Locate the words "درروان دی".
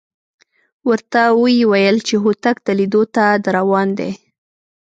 3.45-4.11